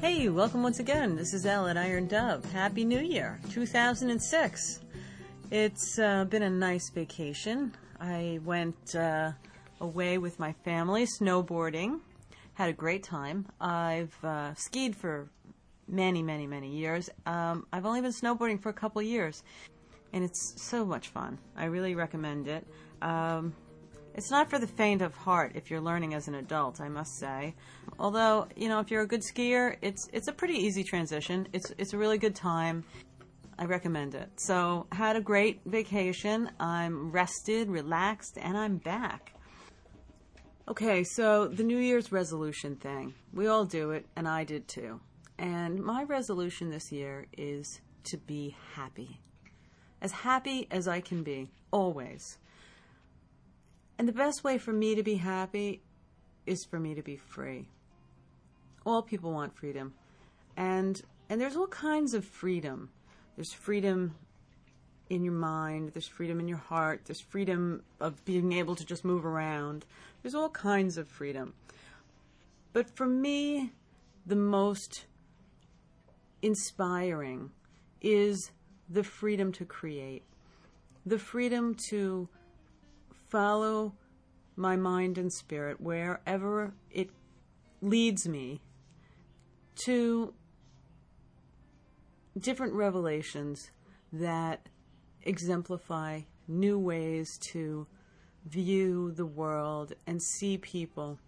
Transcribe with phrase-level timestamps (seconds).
[0.00, 1.14] Hey, welcome once again.
[1.14, 2.42] This is Elle at Iron Dove.
[2.52, 4.80] Happy New Year, 2006.
[5.50, 7.76] It's uh, been a nice vacation.
[8.00, 9.32] I went uh,
[9.78, 12.00] away with my family snowboarding.
[12.54, 13.44] Had a great time.
[13.60, 15.28] I've uh, skied for
[15.86, 17.10] many, many, many years.
[17.26, 19.42] Um, I've only been snowboarding for a couple years,
[20.14, 21.36] and it's so much fun.
[21.58, 22.66] I really recommend it.
[23.02, 23.52] Um,
[24.14, 27.18] it's not for the faint of heart if you're learning as an adult, I must
[27.18, 27.54] say.
[27.98, 31.48] Although, you know, if you're a good skier, it's it's a pretty easy transition.
[31.52, 32.84] It's it's a really good time.
[33.58, 34.30] I recommend it.
[34.40, 36.50] So, had a great vacation.
[36.58, 39.34] I'm rested, relaxed, and I'm back.
[40.66, 43.12] Okay, so the New Year's resolution thing.
[43.34, 45.00] We all do it, and I did too.
[45.38, 49.20] And my resolution this year is to be happy.
[50.00, 52.38] As happy as I can be, always.
[54.00, 55.82] And the best way for me to be happy
[56.46, 57.68] is for me to be free.
[58.86, 59.92] All people want freedom.
[60.56, 62.88] And and there's all kinds of freedom.
[63.36, 64.14] There's freedom
[65.10, 69.04] in your mind, there's freedom in your heart, there's freedom of being able to just
[69.04, 69.84] move around.
[70.22, 71.52] There's all kinds of freedom.
[72.72, 73.70] But for me,
[74.24, 75.04] the most
[76.40, 77.50] inspiring
[78.00, 78.50] is
[78.88, 80.22] the freedom to create,
[81.04, 82.30] the freedom to
[83.30, 83.94] follow
[84.56, 87.10] my mind and spirit wherever it
[87.80, 88.60] leads me
[89.84, 90.34] to
[92.38, 93.70] different revelations
[94.12, 94.68] that
[95.22, 97.86] exemplify new ways to
[98.46, 101.18] view the world and see people.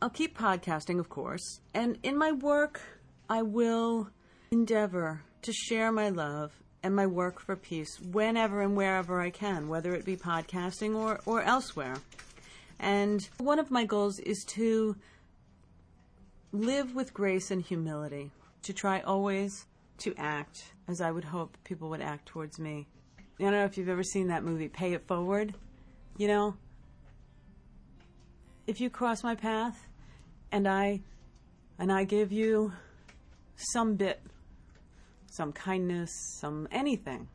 [0.00, 2.80] I'll keep podcasting, of course, and in my work,
[3.28, 4.08] I will
[4.50, 9.68] endeavor to share my love and my work for peace whenever and wherever I can,
[9.68, 11.96] whether it be podcasting or, or elsewhere.
[12.78, 14.96] And one of my goals is to
[16.52, 18.30] live with grace and humility,
[18.62, 19.66] to try always
[19.98, 22.86] to act as I would hope people would act towards me.
[23.18, 25.54] I don't know if you've ever seen that movie, Pay It Forward.
[26.16, 26.56] You know,
[28.66, 29.88] if you cross my path
[30.52, 31.00] and I
[31.78, 32.72] and I give you
[33.56, 34.20] some bit
[35.30, 36.10] some kindness,
[36.40, 37.28] some anything.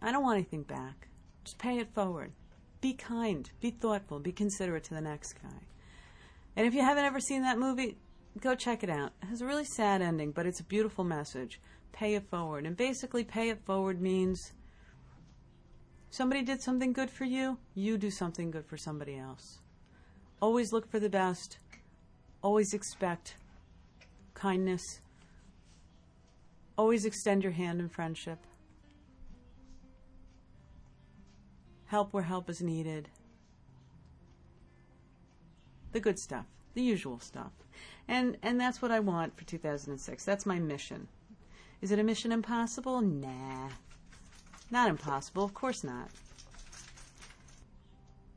[0.00, 1.08] I don't want anything back.
[1.44, 2.32] Just pay it forward.
[2.80, 5.60] Be kind, be thoughtful, be considerate to the next guy.
[6.56, 7.96] And if you haven't ever seen that movie,
[8.40, 9.12] go check it out.
[9.22, 11.60] It has a really sad ending, but it's a beautiful message.
[11.92, 12.66] Pay it forward.
[12.66, 14.52] And basically, pay it forward means
[16.10, 19.58] somebody did something good for you, you do something good for somebody else.
[20.40, 21.58] Always look for the best.
[22.42, 23.36] Always expect
[24.34, 24.82] kindness,
[26.82, 28.44] Always extend your hand in friendship.
[31.86, 33.08] Help where help is needed.
[35.92, 37.52] The good stuff, the usual stuff.
[38.08, 40.24] And and that's what I want for 2006.
[40.24, 41.06] That's my mission.
[41.80, 43.00] Is it a mission impossible?
[43.00, 43.68] Nah.
[44.72, 46.10] Not impossible, of course not.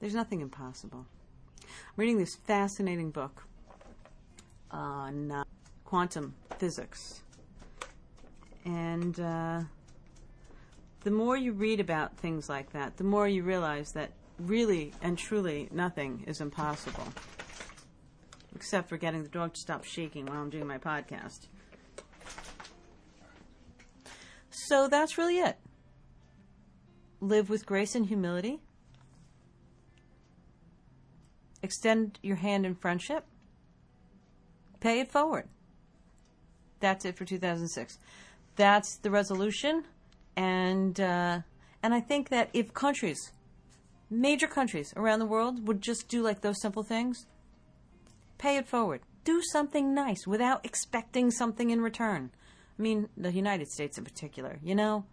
[0.00, 1.06] There's nothing impossible.
[1.60, 3.44] I'm reading this fascinating book
[4.72, 5.44] on uh,
[5.84, 7.22] quantum physics
[9.02, 9.60] and uh,
[11.00, 15.18] the more you read about things like that, the more you realize that really and
[15.18, 17.08] truly nothing is impossible.
[18.54, 21.48] Except for getting the dog to stop shaking while I'm doing my podcast.
[24.50, 25.58] So that's really it.
[27.20, 28.60] Live with grace and humility.
[31.60, 33.24] Extend your hand in friendship.
[34.78, 35.48] Pay it forward.
[36.78, 37.98] That's it for 2006
[38.56, 39.84] that's the resolution,
[40.36, 41.40] and uh,
[41.82, 43.32] and I think that if countries,
[44.10, 47.26] major countries around the world, would just do like those simple things,
[48.38, 52.30] pay it forward, do something nice without expecting something in return.
[52.78, 54.58] I mean, the United States in particular.
[54.62, 55.04] You know,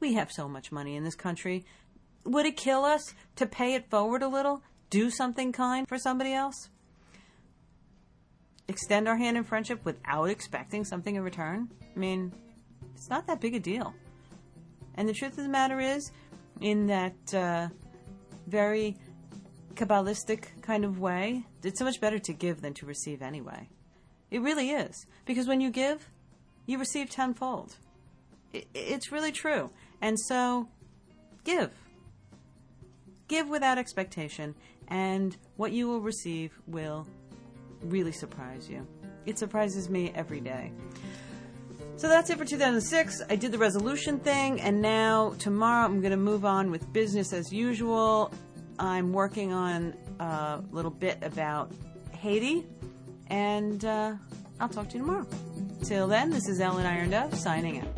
[0.00, 1.64] we have so much money in this country.
[2.24, 4.62] Would it kill us to pay it forward a little?
[4.90, 6.68] Do something kind for somebody else?
[8.66, 11.68] Extend our hand in friendship without expecting something in return?
[11.94, 12.32] I mean,
[12.98, 13.94] it's not that big a deal.
[14.96, 16.10] And the truth of the matter is,
[16.60, 17.68] in that uh,
[18.48, 18.96] very
[19.74, 23.68] Kabbalistic kind of way, it's so much better to give than to receive anyway.
[24.30, 25.06] It really is.
[25.24, 26.10] Because when you give,
[26.66, 27.76] you receive tenfold.
[28.52, 29.70] It, it's really true.
[30.02, 30.68] And so,
[31.44, 31.70] give.
[33.28, 34.54] Give without expectation,
[34.88, 37.06] and what you will receive will
[37.82, 38.86] really surprise you.
[39.26, 40.72] It surprises me every day.
[41.98, 43.22] So that's it for 2006.
[43.28, 47.32] I did the resolution thing, and now tomorrow I'm going to move on with business
[47.32, 48.32] as usual.
[48.78, 51.72] I'm working on a little bit about
[52.12, 52.64] Haiti,
[53.26, 54.14] and uh,
[54.60, 55.26] I'll talk to you tomorrow.
[55.82, 57.97] Till then, this is Ellen Iron Dove signing out.